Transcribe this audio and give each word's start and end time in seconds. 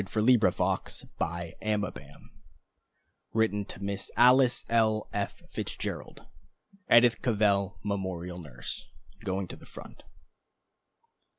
The 0.01 0.39
Merciful 0.41 1.51
Hand 1.61 1.95
Written 3.33 3.65
to 3.65 3.83
Miss 3.83 4.09
Alice 4.17 4.65
L. 4.67 5.07
F. 5.13 5.43
Fitzgerald, 5.51 6.25
Edith 6.91 7.21
Cavell 7.21 7.77
memorial 7.83 8.39
nurse, 8.39 8.87
going 9.23 9.47
to 9.49 9.55
the 9.55 9.67
front. 9.67 10.01